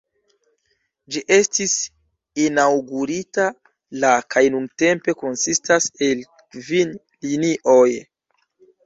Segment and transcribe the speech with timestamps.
[1.15, 1.73] Ĝi estis
[2.45, 3.45] inaŭgurita
[4.05, 6.25] la kaj nuntempe konsistas el
[6.57, 6.97] kvin
[7.29, 7.87] linioj.